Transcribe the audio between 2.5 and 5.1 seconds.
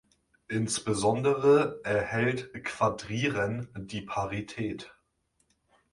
Quadrieren die Parität.